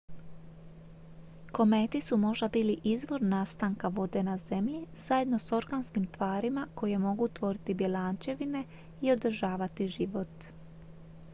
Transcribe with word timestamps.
kometi 1.51 2.01
su 2.01 2.17
možda 2.17 2.47
bili 2.47 2.79
izvor 2.83 3.21
nastanka 3.21 3.87
vode 3.87 4.23
na 4.23 4.37
zemlji 4.37 4.87
zajedno 5.07 5.39
s 5.39 5.51
organskim 5.51 6.05
tvarima 6.07 6.67
koje 6.75 6.97
mogu 6.99 7.27
tvoriti 7.27 7.73
bjelančevine 7.73 8.63
i 9.01 9.11
održavati 9.11 9.87
život 9.87 10.45